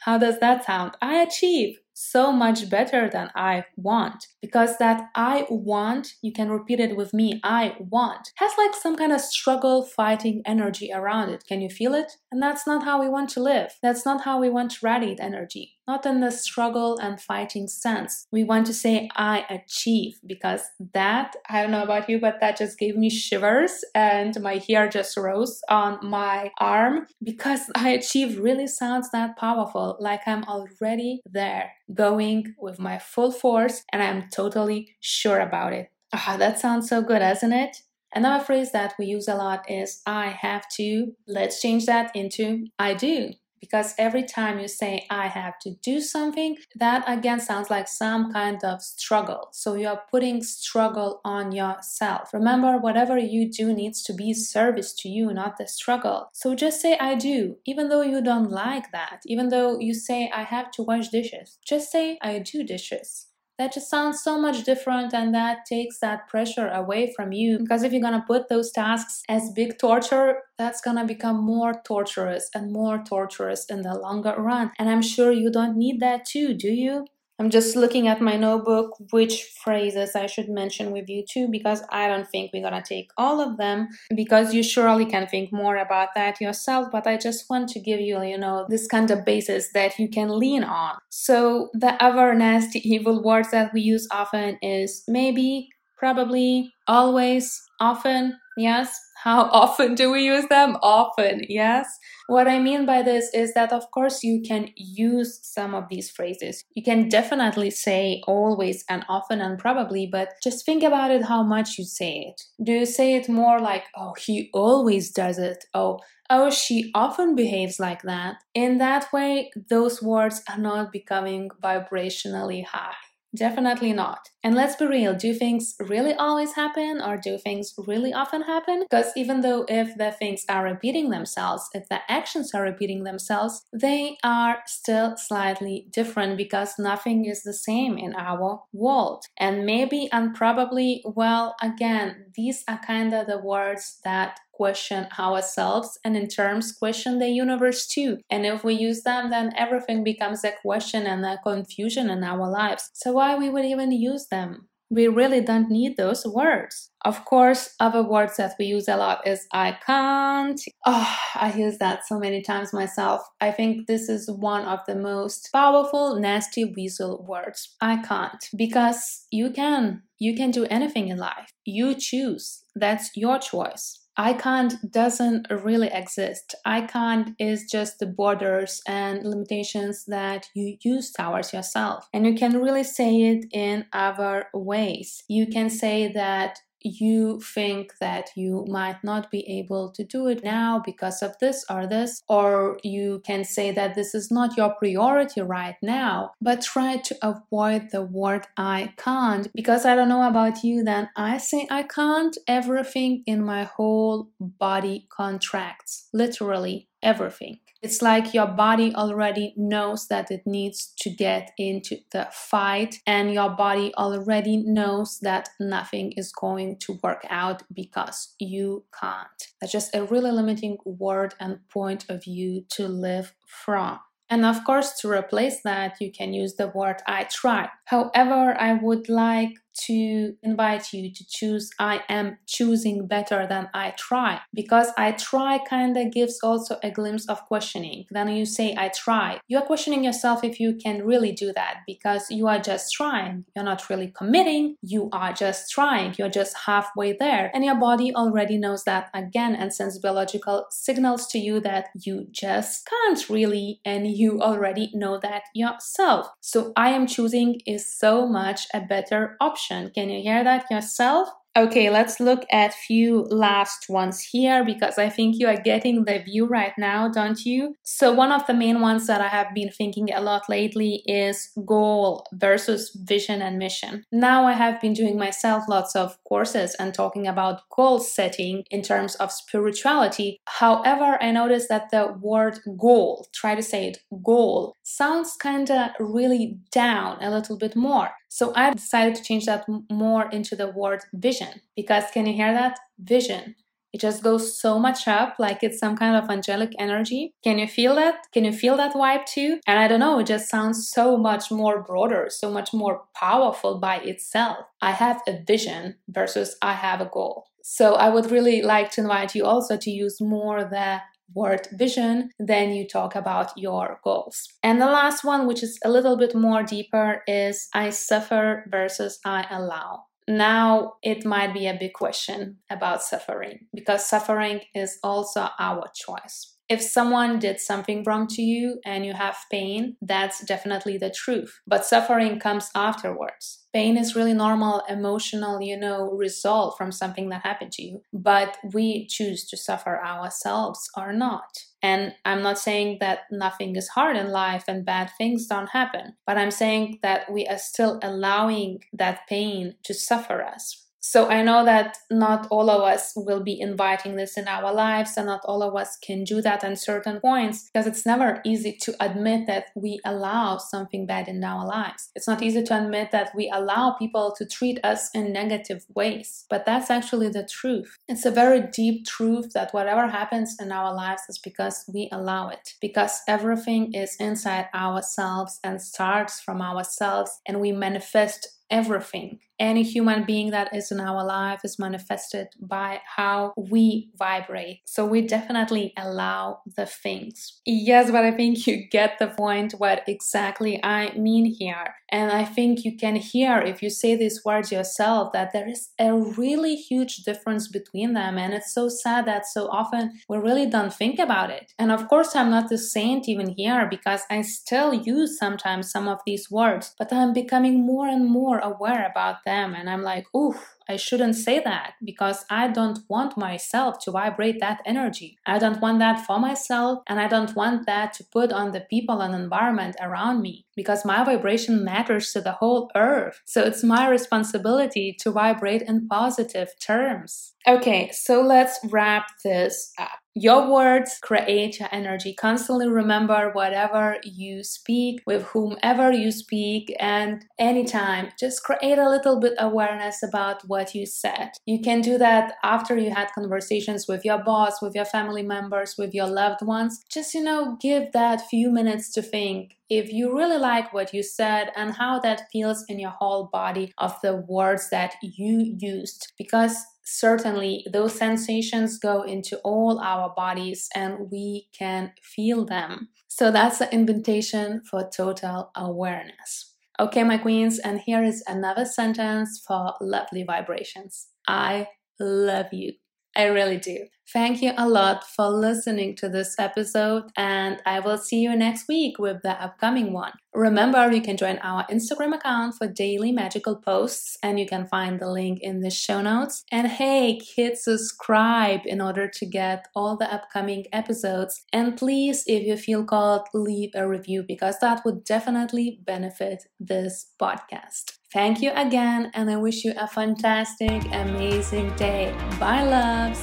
How 0.00 0.18
does 0.18 0.38
that 0.40 0.66
sound? 0.66 0.96
I 1.00 1.22
achieve 1.22 1.78
so 2.00 2.30
much 2.30 2.70
better 2.70 3.10
than 3.10 3.28
I 3.34 3.64
want. 3.76 4.28
Because 4.40 4.78
that 4.78 5.10
I 5.16 5.46
want, 5.50 6.14
you 6.22 6.32
can 6.32 6.48
repeat 6.48 6.78
it 6.78 6.96
with 6.96 7.12
me, 7.12 7.40
I 7.42 7.74
want, 7.80 8.32
has 8.36 8.52
like 8.56 8.74
some 8.74 8.96
kind 8.96 9.12
of 9.12 9.20
struggle 9.20 9.82
fighting 9.82 10.42
energy 10.46 10.92
around 10.94 11.30
it. 11.30 11.44
Can 11.46 11.60
you 11.60 11.68
feel 11.68 11.94
it? 11.94 12.12
And 12.30 12.40
that's 12.40 12.66
not 12.66 12.84
how 12.84 13.00
we 13.00 13.08
want 13.08 13.30
to 13.30 13.42
live. 13.42 13.72
That's 13.82 14.06
not 14.06 14.22
how 14.22 14.40
we 14.40 14.48
want 14.48 14.70
to 14.72 14.86
radiate 14.86 15.18
energy. 15.18 15.77
Not 15.88 16.04
in 16.04 16.20
the 16.20 16.30
struggle 16.30 16.98
and 16.98 17.18
fighting 17.18 17.66
sense. 17.66 18.26
We 18.30 18.44
want 18.44 18.66
to 18.66 18.74
say, 18.74 19.08
I 19.16 19.46
achieve, 19.48 20.20
because 20.26 20.60
that, 20.92 21.34
I 21.48 21.62
don't 21.62 21.70
know 21.70 21.82
about 21.82 22.10
you, 22.10 22.20
but 22.20 22.40
that 22.40 22.58
just 22.58 22.78
gave 22.78 22.94
me 22.94 23.08
shivers 23.08 23.82
and 23.94 24.38
my 24.42 24.58
hair 24.68 24.86
just 24.90 25.16
rose 25.16 25.62
on 25.70 25.98
my 26.02 26.50
arm 26.60 27.06
because 27.22 27.70
I 27.74 27.88
achieve 27.88 28.38
really 28.38 28.66
sounds 28.66 29.10
that 29.12 29.38
powerful, 29.38 29.96
like 29.98 30.20
I'm 30.26 30.44
already 30.44 31.22
there 31.24 31.70
going 31.94 32.54
with 32.58 32.78
my 32.78 32.98
full 32.98 33.32
force 33.32 33.82
and 33.90 34.02
I'm 34.02 34.28
totally 34.28 34.94
sure 35.00 35.40
about 35.40 35.72
it. 35.72 35.88
Ah, 36.12 36.36
that 36.38 36.58
sounds 36.58 36.86
so 36.90 37.00
good, 37.00 37.20
doesn't 37.20 37.52
it? 37.52 37.78
Another 38.14 38.44
phrase 38.44 38.72
that 38.72 38.92
we 38.98 39.06
use 39.06 39.26
a 39.26 39.34
lot 39.34 39.70
is 39.70 40.02
I 40.06 40.28
have 40.28 40.68
to. 40.76 41.14
Let's 41.26 41.62
change 41.62 41.86
that 41.86 42.14
into 42.14 42.66
I 42.78 42.92
do 42.92 43.32
because 43.60 43.94
every 43.98 44.24
time 44.24 44.58
you 44.58 44.68
say 44.68 45.06
I 45.10 45.28
have 45.28 45.58
to 45.60 45.74
do 45.82 46.00
something, 46.00 46.56
that 46.76 47.04
again 47.06 47.40
sounds 47.40 47.70
like 47.70 47.88
some 47.88 48.32
kind 48.32 48.62
of 48.64 48.82
struggle. 48.82 49.48
So 49.52 49.74
you 49.74 49.88
are 49.88 50.02
putting 50.10 50.42
struggle 50.42 51.20
on 51.24 51.52
yourself. 51.52 52.32
Remember, 52.32 52.78
whatever 52.78 53.18
you 53.18 53.50
do 53.50 53.72
needs 53.72 54.02
to 54.04 54.12
be 54.12 54.34
service 54.34 54.92
to 54.94 55.08
you, 55.08 55.32
not 55.32 55.56
the 55.56 55.66
struggle. 55.66 56.28
So 56.32 56.54
just 56.54 56.80
say 56.80 56.96
I 56.98 57.14
do, 57.14 57.56
even 57.64 57.88
though 57.88 58.02
you 58.02 58.22
don't 58.22 58.50
like 58.50 58.90
that, 58.92 59.20
even 59.26 59.48
though 59.48 59.78
you 59.78 59.94
say 59.94 60.30
I 60.34 60.42
have 60.42 60.70
to 60.72 60.82
wash 60.82 61.08
dishes. 61.08 61.58
Just 61.66 61.90
say 61.90 62.18
I 62.22 62.38
do 62.40 62.64
dishes 62.64 63.27
that 63.58 63.72
just 63.72 63.90
sounds 63.90 64.22
so 64.22 64.40
much 64.40 64.64
different 64.64 65.12
and 65.12 65.34
that 65.34 65.66
takes 65.66 65.98
that 65.98 66.28
pressure 66.28 66.68
away 66.68 67.12
from 67.14 67.32
you. 67.32 67.58
Because 67.58 67.82
if 67.82 67.92
you're 67.92 68.00
going 68.00 68.20
to 68.20 68.26
put 68.26 68.48
those 68.48 68.70
tasks 68.70 69.22
as 69.28 69.50
big 69.52 69.78
torture 69.78 70.42
that's 70.56 70.80
going 70.80 70.96
to 70.96 71.04
become 71.04 71.42
more 71.42 71.80
torturous 71.84 72.50
and 72.54 72.72
more 72.72 73.02
torturous 73.06 73.64
in 73.66 73.82
the 73.82 73.94
longer 73.94 74.34
run. 74.38 74.72
And 74.78 74.88
i'm 74.88 75.02
sure 75.02 75.32
you 75.32 75.50
don't 75.50 75.76
need 75.76 76.00
that 76.00 76.24
too 76.24 76.54
do 76.54 76.68
you 76.68 77.06
I'm 77.38 77.50
just 77.50 77.76
looking 77.76 78.08
at 78.08 78.20
my 78.20 78.36
notebook 78.36 78.96
which 79.12 79.44
phrases 79.62 80.16
I 80.16 80.26
should 80.26 80.48
mention 80.48 80.90
with 80.90 81.08
you 81.08 81.24
too 81.28 81.48
because 81.48 81.82
I 81.90 82.08
don't 82.08 82.28
think 82.28 82.52
we're 82.52 82.62
gonna 82.62 82.82
take 82.82 83.10
all 83.16 83.40
of 83.40 83.56
them 83.58 83.88
because 84.14 84.54
you 84.54 84.62
surely 84.62 85.06
can 85.06 85.26
think 85.26 85.52
more 85.52 85.76
about 85.76 86.14
that 86.14 86.40
yourself 86.40 86.88
but 86.90 87.06
I 87.06 87.16
just 87.16 87.48
want 87.48 87.68
to 87.70 87.80
give 87.80 88.00
you 88.00 88.22
you 88.22 88.38
know 88.38 88.66
this 88.68 88.86
kind 88.86 89.10
of 89.10 89.24
basis 89.24 89.72
that 89.72 89.98
you 89.98 90.08
can 90.08 90.38
lean 90.38 90.64
on. 90.64 90.96
So 91.10 91.70
the 91.74 92.02
other 92.02 92.34
nasty 92.34 92.80
evil 92.88 93.22
words 93.22 93.50
that 93.50 93.72
we 93.72 93.80
use 93.80 94.06
often 94.10 94.58
is 94.62 95.02
maybe, 95.08 95.68
probably, 95.96 96.72
always, 96.86 97.60
often, 97.80 98.38
yes, 98.56 98.98
how 99.28 99.42
often 99.52 99.94
do 99.94 100.10
we 100.10 100.22
use 100.24 100.46
them? 100.46 100.78
Often, 100.82 101.42
yes. 101.50 101.98
What 102.28 102.48
I 102.48 102.58
mean 102.58 102.86
by 102.86 103.02
this 103.02 103.28
is 103.34 103.52
that, 103.52 103.74
of 103.74 103.90
course, 103.90 104.22
you 104.22 104.40
can 104.40 104.70
use 104.74 105.38
some 105.42 105.74
of 105.74 105.84
these 105.90 106.10
phrases. 106.10 106.64
You 106.74 106.82
can 106.82 107.10
definitely 107.10 107.70
say 107.70 108.22
always 108.26 108.86
and 108.88 109.04
often 109.06 109.42
and 109.42 109.58
probably, 109.58 110.08
but 110.10 110.30
just 110.42 110.64
think 110.64 110.82
about 110.82 111.10
it 111.10 111.26
how 111.26 111.42
much 111.42 111.76
you 111.76 111.84
say 111.84 112.12
it. 112.30 112.40
Do 112.64 112.72
you 112.72 112.86
say 112.86 113.16
it 113.16 113.28
more 113.28 113.60
like, 113.60 113.84
oh, 113.94 114.14
he 114.18 114.48
always 114.54 115.10
does 115.10 115.38
it? 115.38 115.62
Oh, 115.74 115.98
oh, 116.30 116.50
she 116.50 116.90
often 116.94 117.34
behaves 117.34 117.78
like 117.78 118.00
that. 118.04 118.36
In 118.54 118.78
that 118.78 119.12
way, 119.12 119.50
those 119.68 120.02
words 120.02 120.40
are 120.48 120.58
not 120.58 120.90
becoming 120.90 121.50
vibrationally 121.62 122.64
high. 122.64 122.96
Definitely 123.36 123.92
not. 123.92 124.30
And 124.42 124.54
let's 124.54 124.76
be 124.76 124.86
real, 124.86 125.14
do 125.14 125.34
things 125.34 125.74
really 125.78 126.14
always 126.14 126.54
happen 126.54 127.02
or 127.02 127.18
do 127.18 127.36
things 127.36 127.74
really 127.76 128.12
often 128.12 128.42
happen? 128.42 128.84
Because 128.88 129.12
even 129.16 129.42
though 129.42 129.66
if 129.68 129.96
the 129.98 130.12
things 130.12 130.44
are 130.48 130.64
repeating 130.64 131.10
themselves, 131.10 131.68
if 131.74 131.88
the 131.90 132.00
actions 132.08 132.54
are 132.54 132.62
repeating 132.62 133.04
themselves, 133.04 133.66
they 133.72 134.16
are 134.24 134.58
still 134.66 135.16
slightly 135.18 135.88
different 135.92 136.38
because 136.38 136.78
nothing 136.78 137.26
is 137.26 137.42
the 137.42 137.52
same 137.52 137.98
in 137.98 138.14
our 138.14 138.62
world. 138.72 139.24
And 139.36 139.66
maybe 139.66 140.08
and 140.10 140.34
probably, 140.34 141.02
well, 141.04 141.54
again, 141.60 142.32
these 142.34 142.64
are 142.66 142.80
kind 142.86 143.12
of 143.12 143.26
the 143.26 143.38
words 143.38 144.00
that 144.04 144.38
question 144.58 145.06
ourselves 145.18 145.98
and 146.04 146.16
in 146.16 146.28
terms 146.28 146.72
question 146.72 147.18
the 147.18 147.28
universe 147.28 147.86
too. 147.86 148.18
And 148.28 148.44
if 148.44 148.64
we 148.64 148.74
use 148.74 149.04
them, 149.04 149.30
then 149.30 149.54
everything 149.56 150.04
becomes 150.04 150.44
a 150.44 150.52
question 150.60 151.06
and 151.06 151.24
a 151.24 151.38
confusion 151.42 152.10
in 152.10 152.22
our 152.22 152.50
lives. 152.50 152.90
So 152.92 153.12
why 153.12 153.38
we 153.38 153.48
would 153.48 153.64
even 153.64 153.92
use 153.92 154.26
them? 154.26 154.68
We 154.90 155.06
really 155.06 155.42
don't 155.42 155.70
need 155.70 155.96
those 155.96 156.26
words. 156.26 156.90
Of 157.04 157.24
course, 157.26 157.74
other 157.78 158.02
words 158.02 158.38
that 158.38 158.54
we 158.58 158.64
use 158.64 158.88
a 158.88 158.96
lot 158.96 159.26
is 159.26 159.46
I 159.52 159.76
can't. 159.84 160.60
Oh, 160.86 161.16
I 161.34 161.52
use 161.52 161.76
that 161.78 162.06
so 162.06 162.18
many 162.18 162.40
times 162.40 162.72
myself. 162.72 163.20
I 163.40 163.50
think 163.50 163.86
this 163.86 164.08
is 164.08 164.30
one 164.30 164.64
of 164.64 164.80
the 164.86 164.96
most 164.96 165.50
powerful, 165.52 166.18
nasty 166.18 166.64
weasel 166.64 167.24
words. 167.28 167.76
I 167.82 167.98
can't. 167.98 168.42
Because 168.56 169.26
you 169.30 169.50
can. 169.50 170.02
You 170.18 170.34
can 170.34 170.50
do 170.50 170.64
anything 170.70 171.08
in 171.08 171.18
life. 171.18 171.52
You 171.64 171.94
choose. 171.94 172.64
That's 172.74 173.10
your 173.14 173.38
choice. 173.38 174.00
I 174.20 174.32
can't 174.32 174.74
doesn't 174.90 175.46
really 175.48 175.86
exist. 175.92 176.56
I 176.64 176.80
can't 176.80 177.36
is 177.38 177.70
just 177.70 178.00
the 178.00 178.06
borders 178.06 178.82
and 178.86 179.24
limitations 179.24 180.04
that 180.06 180.48
you 180.54 180.76
use 180.82 181.12
towards 181.12 181.52
yourself. 181.52 182.08
And 182.12 182.26
you 182.26 182.34
can 182.34 182.60
really 182.60 182.82
say 182.82 183.22
it 183.22 183.46
in 183.52 183.86
other 183.92 184.46
ways. 184.52 185.22
You 185.28 185.46
can 185.46 185.70
say 185.70 186.12
that 186.12 186.58
you 186.82 187.40
think 187.40 187.94
that 188.00 188.30
you 188.36 188.64
might 188.68 189.02
not 189.02 189.30
be 189.30 189.48
able 189.48 189.90
to 189.90 190.04
do 190.04 190.28
it 190.28 190.44
now 190.44 190.82
because 190.84 191.22
of 191.22 191.38
this 191.40 191.64
or 191.70 191.86
this, 191.86 192.22
or 192.28 192.78
you 192.82 193.20
can 193.24 193.44
say 193.44 193.70
that 193.72 193.94
this 193.94 194.14
is 194.14 194.30
not 194.30 194.56
your 194.56 194.74
priority 194.74 195.40
right 195.40 195.76
now, 195.82 196.32
but 196.40 196.62
try 196.62 196.96
to 196.96 197.16
avoid 197.22 197.90
the 197.90 198.02
word 198.02 198.46
I 198.56 198.94
can't. 198.96 199.48
Because 199.54 199.84
I 199.84 199.94
don't 199.94 200.08
know 200.08 200.26
about 200.28 200.62
you, 200.62 200.84
then 200.84 201.08
I 201.16 201.38
say 201.38 201.66
I 201.70 201.82
can't, 201.82 202.36
everything 202.46 203.22
in 203.26 203.44
my 203.44 203.64
whole 203.64 204.28
body 204.40 205.06
contracts, 205.08 206.08
literally 206.12 206.88
everything. 207.02 207.60
It's 207.80 208.02
like 208.02 208.34
your 208.34 208.48
body 208.48 208.92
already 208.92 209.54
knows 209.56 210.08
that 210.08 210.32
it 210.32 210.42
needs 210.44 210.92
to 210.98 211.10
get 211.10 211.52
into 211.56 211.98
the 212.10 212.28
fight, 212.32 212.96
and 213.06 213.32
your 213.32 213.50
body 213.50 213.94
already 213.96 214.56
knows 214.56 215.20
that 215.20 215.48
nothing 215.60 216.12
is 216.16 216.32
going 216.32 216.78
to 216.80 216.98
work 217.04 217.24
out 217.30 217.62
because 217.72 218.34
you 218.40 218.84
can't. 218.98 219.28
That's 219.60 219.72
just 219.72 219.94
a 219.94 220.04
really 220.04 220.32
limiting 220.32 220.78
word 220.84 221.34
and 221.38 221.60
point 221.68 222.04
of 222.08 222.24
view 222.24 222.64
to 222.70 222.88
live 222.88 223.34
from. 223.46 224.00
And 224.30 224.44
of 224.44 224.64
course, 224.64 224.98
to 225.00 225.10
replace 225.10 225.62
that, 225.62 225.96
you 226.00 226.12
can 226.12 226.34
use 226.34 226.56
the 226.56 226.68
word 226.68 226.96
I 227.06 227.24
try. 227.24 227.70
However, 227.86 228.54
I 228.60 228.74
would 228.74 229.08
like 229.08 229.52
to 229.86 230.34
invite 230.42 230.92
you 230.92 231.12
to 231.12 231.24
choose 231.26 231.70
I 231.78 232.02
am 232.08 232.38
choosing 232.46 233.06
better 233.06 233.46
than 233.46 233.68
I 233.74 233.94
try 233.96 234.40
because 234.54 234.88
I 234.96 235.12
try 235.12 235.58
kind 235.58 235.96
of 235.96 236.12
gives 236.12 236.38
also 236.42 236.78
a 236.82 236.90
glimpse 236.90 237.28
of 237.28 237.40
questioning. 237.46 238.04
Then 238.10 238.28
you 238.28 238.46
say 238.46 238.74
I 238.76 238.88
try. 238.88 239.40
You 239.48 239.58
are 239.58 239.66
questioning 239.66 240.04
yourself 240.04 240.44
if 240.44 240.58
you 240.60 240.74
can 240.74 241.04
really 241.04 241.32
do 241.32 241.52
that 241.54 241.78
because 241.86 242.30
you 242.30 242.46
are 242.48 242.58
just 242.58 242.92
trying. 242.92 243.44
You're 243.54 243.64
not 243.64 243.88
really 243.88 244.12
committing. 244.16 244.76
You 244.82 245.08
are 245.12 245.32
just 245.32 245.70
trying. 245.70 246.14
You're 246.18 246.28
just 246.28 246.56
halfway 246.66 247.12
there. 247.12 247.50
And 247.54 247.64
your 247.64 247.78
body 247.78 248.14
already 248.14 248.58
knows 248.58 248.84
that 248.84 249.10
again 249.14 249.54
and 249.54 249.72
sends 249.72 249.98
biological 249.98 250.66
signals 250.70 251.26
to 251.28 251.38
you 251.38 251.60
that 251.60 251.88
you 251.94 252.26
just 252.30 252.88
can't 252.88 253.28
really 253.28 253.80
and 253.84 254.06
you 254.06 254.40
already 254.40 254.90
know 254.94 255.18
that 255.20 255.42
yourself. 255.54 256.28
So 256.40 256.72
I 256.76 256.90
am 256.90 257.06
choosing 257.06 257.60
is 257.66 257.92
so 257.92 258.26
much 258.26 258.66
a 258.74 258.80
better 258.80 259.36
option 259.40 259.67
can 259.68 260.08
you 260.10 260.22
hear 260.22 260.44
that 260.44 260.70
yourself? 260.70 261.28
Okay, 261.58 261.90
let's 261.90 262.20
look 262.20 262.44
at 262.52 262.72
few 262.72 263.22
last 263.30 263.86
ones 263.88 264.20
here 264.20 264.64
because 264.64 264.96
I 264.96 265.08
think 265.08 265.40
you 265.40 265.48
are 265.48 265.60
getting 265.60 266.04
the 266.04 266.20
view 266.20 266.46
right 266.46 266.72
now, 266.78 267.08
don't 267.08 267.44
you? 267.44 267.74
So 267.82 268.12
one 268.12 268.30
of 268.30 268.46
the 268.46 268.54
main 268.54 268.80
ones 268.80 269.08
that 269.08 269.20
I 269.20 269.26
have 269.26 269.52
been 269.56 269.70
thinking 269.70 270.12
a 270.12 270.20
lot 270.20 270.48
lately 270.48 271.02
is 271.06 271.50
goal 271.66 272.24
versus 272.32 272.96
vision 273.02 273.42
and 273.42 273.58
mission. 273.58 274.04
Now 274.12 274.46
I 274.46 274.52
have 274.52 274.80
been 274.80 274.92
doing 274.92 275.18
myself 275.18 275.64
lots 275.68 275.96
of 275.96 276.16
courses 276.22 276.76
and 276.78 276.94
talking 276.94 277.26
about 277.26 277.68
goal 277.70 277.98
setting 277.98 278.62
in 278.70 278.82
terms 278.82 279.16
of 279.16 279.32
spirituality. 279.32 280.38
However, 280.46 281.18
I 281.20 281.32
noticed 281.32 281.68
that 281.70 281.90
the 281.90 282.14
word 282.20 282.60
goal, 282.78 283.26
try 283.34 283.56
to 283.56 283.64
say 283.64 283.88
it, 283.88 283.98
goal, 284.22 284.76
sounds 284.84 285.34
kind 285.34 285.68
of 285.72 285.90
really 285.98 286.58
down 286.70 287.20
a 287.20 287.32
little 287.32 287.58
bit 287.58 287.74
more. 287.74 288.10
So 288.28 288.52
I 288.54 288.72
decided 288.72 289.14
to 289.16 289.22
change 289.22 289.46
that 289.46 289.66
more 289.90 290.28
into 290.30 290.54
the 290.54 290.70
word 290.70 291.04
vision 291.12 291.60
because 291.74 292.04
can 292.12 292.26
you 292.26 292.34
hear 292.34 292.52
that? 292.52 292.78
Vision. 292.98 293.56
It 293.92 294.00
just 294.02 294.22
goes 294.22 294.60
so 294.60 294.78
much 294.78 295.08
up, 295.08 295.36
like 295.38 295.62
it's 295.62 295.78
some 295.78 295.96
kind 295.96 296.14
of 296.14 296.28
angelic 296.28 296.72
energy. 296.78 297.32
Can 297.42 297.58
you 297.58 297.66
feel 297.66 297.94
that? 297.94 298.26
Can 298.32 298.44
you 298.44 298.52
feel 298.52 298.76
that 298.76 298.92
vibe 298.92 299.24
too? 299.24 299.60
And 299.66 299.78
I 299.78 299.88
don't 299.88 300.00
know, 300.00 300.18
it 300.18 300.26
just 300.26 300.50
sounds 300.50 300.88
so 300.88 301.16
much 301.16 301.50
more 301.50 301.82
broader, 301.82 302.28
so 302.28 302.50
much 302.50 302.74
more 302.74 303.04
powerful 303.14 303.78
by 303.78 303.96
itself. 303.96 304.58
I 304.82 304.90
have 304.92 305.22
a 305.26 305.42
vision 305.42 305.96
versus 306.08 306.56
I 306.60 306.74
have 306.74 307.00
a 307.00 307.10
goal. 307.10 307.46
So 307.62 307.94
I 307.94 308.10
would 308.10 308.30
really 308.30 308.60
like 308.62 308.90
to 308.92 309.00
invite 309.00 309.34
you 309.34 309.44
also 309.44 309.76
to 309.78 309.90
use 309.90 310.20
more 310.20 310.64
the 310.64 311.00
word 311.34 311.68
vision, 311.72 312.30
then 312.38 312.70
you 312.70 312.86
talk 312.86 313.14
about 313.14 313.56
your 313.56 314.00
goals. 314.02 314.48
And 314.62 314.80
the 314.80 314.86
last 314.86 315.24
one, 315.24 315.46
which 315.46 315.62
is 315.62 315.78
a 315.84 315.90
little 315.90 316.16
bit 316.16 316.34
more 316.34 316.62
deeper, 316.62 317.22
is 317.26 317.68
I 317.74 317.90
suffer 317.90 318.64
versus 318.70 319.18
I 319.24 319.46
allow. 319.50 320.04
Now, 320.28 320.96
it 321.02 321.24
might 321.24 321.54
be 321.54 321.66
a 321.66 321.78
big 321.78 321.94
question 321.94 322.58
about 322.68 323.02
suffering 323.02 323.66
because 323.72 324.04
suffering 324.04 324.60
is 324.74 324.98
also 325.02 325.48
our 325.58 325.86
choice. 325.94 326.57
If 326.68 326.82
someone 326.82 327.38
did 327.38 327.60
something 327.60 328.04
wrong 328.04 328.26
to 328.28 328.42
you 328.42 328.80
and 328.84 329.06
you 329.06 329.14
have 329.14 329.38
pain, 329.50 329.96
that's 330.02 330.44
definitely 330.44 330.98
the 330.98 331.10
truth. 331.10 331.60
But 331.66 331.86
suffering 331.86 332.38
comes 332.38 332.70
afterwards. 332.74 333.64
Pain 333.72 333.96
is 333.96 334.14
really 334.14 334.34
normal, 334.34 334.82
emotional, 334.88 335.62
you 335.62 335.78
know, 335.78 336.10
result 336.10 336.76
from 336.76 336.92
something 336.92 337.30
that 337.30 337.42
happened 337.42 337.72
to 337.72 337.82
you. 337.82 338.02
But 338.12 338.58
we 338.74 339.06
choose 339.06 339.46
to 339.48 339.56
suffer 339.56 340.02
ourselves 340.04 340.90
or 340.96 341.12
not. 341.12 341.48
And 341.82 342.14
I'm 342.24 342.42
not 342.42 342.58
saying 342.58 342.98
that 343.00 343.20
nothing 343.30 343.76
is 343.76 343.88
hard 343.88 344.16
in 344.16 344.30
life 344.30 344.64
and 344.68 344.84
bad 344.84 345.10
things 345.16 345.46
don't 345.46 345.70
happen, 345.70 346.16
but 346.26 346.36
I'm 346.36 346.50
saying 346.50 346.98
that 347.02 347.32
we 347.32 347.46
are 347.46 347.58
still 347.58 348.00
allowing 348.02 348.80
that 348.92 349.20
pain 349.28 349.76
to 349.84 349.94
suffer 349.94 350.42
us 350.42 350.87
so 351.10 351.26
I 351.30 351.40
know 351.42 351.64
that 351.64 351.96
not 352.10 352.46
all 352.50 352.68
of 352.68 352.82
us 352.82 353.14
will 353.16 353.42
be 353.42 353.58
inviting 353.58 354.16
this 354.16 354.36
in 354.36 354.46
our 354.46 354.74
lives, 354.74 355.16
and 355.16 355.24
not 355.24 355.40
all 355.46 355.62
of 355.62 355.74
us 355.74 355.96
can 355.96 356.22
do 356.22 356.42
that 356.42 356.62
at 356.62 356.78
certain 356.78 357.18
points 357.18 357.70
because 357.72 357.86
it's 357.86 358.04
never 358.04 358.42
easy 358.44 358.76
to 358.82 358.94
admit 359.00 359.46
that 359.46 359.68
we 359.74 360.00
allow 360.04 360.58
something 360.58 361.06
bad 361.06 361.26
in 361.26 361.42
our 361.42 361.66
lives. 361.66 362.10
It's 362.14 362.28
not 362.28 362.42
easy 362.42 362.62
to 362.62 362.82
admit 362.82 363.10
that 363.12 363.34
we 363.34 363.50
allow 363.50 363.96
people 363.98 364.34
to 364.36 364.44
treat 364.44 364.84
us 364.84 365.08
in 365.14 365.32
negative 365.32 365.86
ways, 365.94 366.44
but 366.50 366.66
that's 366.66 366.90
actually 366.90 367.30
the 367.30 367.48
truth. 367.50 367.96
It's 368.06 368.26
a 368.26 368.30
very 368.30 368.60
deep 368.60 369.06
truth 369.06 369.54
that 369.54 369.72
whatever 369.72 370.08
happens 370.08 370.56
in 370.60 370.70
our 370.72 370.94
lives 370.94 371.22
is 371.30 371.38
because 371.38 371.86
we 371.90 372.10
allow 372.12 372.50
it, 372.50 372.74
because 372.82 373.22
everything 373.26 373.94
is 373.94 374.14
inside 374.20 374.66
ourselves 374.74 375.58
and 375.64 375.80
starts 375.80 376.38
from 376.38 376.60
ourselves, 376.60 377.40
and 377.46 377.62
we 377.62 377.72
manifest 377.72 378.46
everything. 378.70 379.38
Any 379.58 379.82
human 379.82 380.24
being 380.24 380.50
that 380.50 380.74
is 380.74 380.90
in 380.90 381.00
our 381.00 381.24
life 381.24 381.60
is 381.64 381.78
manifested 381.78 382.48
by 382.60 383.00
how 383.16 383.52
we 383.56 384.10
vibrate. 384.16 384.80
So 384.86 385.04
we 385.04 385.22
definitely 385.22 385.92
allow 385.96 386.60
the 386.76 386.86
things. 386.86 387.60
Yes, 387.66 388.10
but 388.10 388.24
I 388.24 388.30
think 388.30 388.66
you 388.66 388.86
get 388.88 389.18
the 389.18 389.28
point 389.28 389.72
what 389.78 390.04
exactly 390.08 390.82
I 390.84 391.12
mean 391.16 391.46
here. 391.46 391.94
And 392.10 392.32
I 392.32 392.44
think 392.44 392.84
you 392.84 392.96
can 392.96 393.16
hear 393.16 393.58
if 393.58 393.82
you 393.82 393.90
say 393.90 394.16
these 394.16 394.44
words 394.44 394.72
yourself 394.72 395.32
that 395.32 395.52
there 395.52 395.68
is 395.68 395.90
a 395.98 396.14
really 396.14 396.74
huge 396.74 397.18
difference 397.18 397.68
between 397.68 398.14
them. 398.14 398.38
And 398.38 398.54
it's 398.54 398.72
so 398.72 398.88
sad 398.88 399.26
that 399.26 399.46
so 399.46 399.68
often 399.68 400.18
we 400.28 400.38
really 400.38 400.66
don't 400.66 400.92
think 400.92 401.18
about 401.18 401.50
it. 401.50 401.72
And 401.78 401.92
of 401.92 402.08
course, 402.08 402.34
I'm 402.34 402.50
not 402.50 402.68
the 402.70 402.78
saint 402.78 403.28
even 403.28 403.48
here 403.50 403.86
because 403.90 404.22
I 404.30 404.40
still 404.42 404.94
use 404.94 405.38
sometimes 405.38 405.90
some 405.90 406.08
of 406.08 406.20
these 406.24 406.50
words, 406.50 406.94
but 406.98 407.12
I'm 407.12 407.32
becoming 407.32 407.84
more 407.84 408.08
and 408.08 408.24
more 408.26 408.58
aware 408.58 409.06
about 409.06 409.44
them. 409.48 409.74
And 409.74 409.88
I'm 409.88 410.02
like, 410.02 410.26
oof, 410.34 410.58
I 410.90 410.96
shouldn't 410.96 411.36
say 411.36 411.60
that 411.60 411.94
because 412.04 412.44
I 412.50 412.68
don't 412.68 412.98
want 413.08 413.36
myself 413.36 413.98
to 414.04 414.10
vibrate 414.10 414.58
that 414.60 414.80
energy. 414.86 415.38
I 415.46 415.58
don't 415.58 415.80
want 415.80 415.98
that 415.98 416.24
for 416.26 416.38
myself 416.38 417.02
and 417.06 417.18
I 417.20 417.28
don't 417.28 417.54
want 417.54 417.86
that 417.86 418.12
to 418.14 418.24
put 418.24 418.52
on 418.52 418.72
the 418.72 418.86
people 418.94 419.20
and 419.20 419.34
environment 419.34 419.96
around 420.00 420.40
me 420.42 420.66
because 420.76 421.04
my 421.04 421.24
vibration 421.24 421.84
matters 421.84 422.32
to 422.32 422.40
the 422.40 422.52
whole 422.60 422.90
earth. 422.94 423.40
So 423.44 423.62
it's 423.62 423.82
my 423.82 424.08
responsibility 424.08 425.16
to 425.20 425.30
vibrate 425.30 425.82
in 425.82 426.08
positive 426.08 426.70
terms. 426.80 427.54
Okay, 427.66 428.10
so 428.12 428.40
let's 428.40 428.78
wrap 428.90 429.26
this 429.44 429.92
up. 429.98 430.20
Your 430.40 430.70
words 430.70 431.18
create 431.20 431.80
your 431.80 431.88
energy. 431.90 432.32
Constantly 432.32 432.86
remember 432.86 433.50
whatever 433.54 434.18
you 434.22 434.62
speak 434.62 435.20
with 435.26 435.42
whomever 435.46 436.12
you 436.12 436.30
speak 436.30 436.94
and 437.00 437.44
anytime 437.58 438.28
just 438.38 438.62
create 438.62 438.98
a 438.98 439.08
little 439.08 439.40
bit 439.40 439.54
awareness 439.58 440.22
about 440.22 440.62
what 440.68 440.94
you 440.94 441.06
said. 441.06 441.50
You 441.66 441.80
can 441.80 442.02
do 442.02 442.18
that 442.18 442.52
after 442.62 442.96
you 442.96 443.10
had 443.10 443.32
conversations 443.34 444.06
with 444.06 444.24
your 444.24 444.38
boss, 444.38 444.80
with 444.80 444.94
your 444.94 445.04
family 445.04 445.42
members, 445.42 445.96
with 445.98 446.14
your 446.14 446.28
loved 446.28 446.62
ones. 446.62 447.02
Just 447.10 447.34
you 447.34 447.42
know, 447.42 447.76
give 447.80 448.12
that 448.12 448.48
few 448.48 448.70
minutes 448.70 449.10
to 449.14 449.22
think 449.22 449.74
if 449.90 450.12
you 450.12 450.36
really 450.36 450.58
like 450.58 450.92
what 450.92 451.14
you 451.14 451.22
said 451.22 451.72
and 451.74 451.94
how 451.94 452.20
that 452.20 452.42
feels 452.52 452.84
in 452.88 453.00
your 453.00 453.10
whole 453.10 453.46
body 453.46 453.92
of 453.98 454.14
the 454.22 454.36
words 454.36 454.90
that 454.90 455.14
you 455.22 455.74
used 455.78 456.32
because 456.38 456.76
certainly 457.08 457.86
those 457.92 458.14
sensations 458.14 458.98
go 458.98 459.22
into 459.22 459.58
all 459.58 459.98
our 460.00 460.32
bodies 460.36 460.88
and 460.94 461.30
we 461.30 461.68
can 461.76 462.12
feel 462.22 462.64
them. 462.64 463.08
So 463.28 463.50
that's 463.50 463.78
the 463.78 463.92
invitation 463.92 464.82
for 464.90 465.08
total 465.14 465.70
awareness. 465.74 466.74
Okay, 467.00 467.22
my 467.22 467.38
queens, 467.38 467.78
and 467.78 468.00
here 468.00 468.24
is 468.24 468.42
another 468.48 468.84
sentence 468.84 469.62
for 469.66 469.94
lovely 470.00 470.42
vibrations. 470.42 471.28
I 471.46 471.88
love 472.18 472.72
you. 472.72 472.94
I 473.38 473.44
really 473.44 473.76
do. 473.76 474.06
Thank 474.32 474.60
you 474.60 474.72
a 474.76 474.86
lot 474.86 475.24
for 475.24 475.48
listening 475.48 476.16
to 476.16 476.28
this 476.28 476.56
episode, 476.58 477.30
and 477.36 477.80
I 477.86 478.00
will 478.00 478.18
see 478.18 478.40
you 478.40 478.54
next 478.56 478.88
week 478.88 479.18
with 479.18 479.42
the 479.42 479.52
upcoming 479.52 480.12
one. 480.12 480.32
Remember, 480.52 481.10
you 481.10 481.22
can 481.22 481.36
join 481.36 481.56
our 481.58 481.86
Instagram 481.86 482.34
account 482.34 482.74
for 482.74 482.88
daily 482.88 483.30
magical 483.30 483.76
posts, 483.76 484.36
and 484.42 484.58
you 484.58 484.66
can 484.66 484.88
find 484.88 485.20
the 485.20 485.30
link 485.30 485.60
in 485.62 485.80
the 485.80 485.88
show 485.88 486.20
notes. 486.20 486.64
And 486.72 486.88
hey, 486.88 487.38
hit 487.56 487.78
subscribe 487.78 488.80
in 488.84 489.00
order 489.00 489.28
to 489.28 489.46
get 489.46 489.86
all 489.94 490.16
the 490.16 490.30
upcoming 490.30 490.86
episodes. 490.92 491.62
And 491.72 491.96
please, 491.96 492.42
if 492.46 492.66
you 492.66 492.76
feel 492.76 493.04
called, 493.04 493.46
leave 493.54 493.92
a 493.94 494.06
review 494.06 494.42
because 494.42 494.80
that 494.80 495.04
would 495.04 495.22
definitely 495.22 496.00
benefit 496.04 496.64
this 496.80 497.32
podcast. 497.40 498.17
Thank 498.32 498.60
you 498.62 498.70
again, 498.72 499.30
and 499.34 499.50
I 499.50 499.56
wish 499.56 499.84
you 499.84 499.92
a 499.96 500.06
fantastic, 500.06 501.02
amazing 501.12 501.94
day. 501.96 502.34
Bye, 502.60 502.82
loves. 502.84 503.42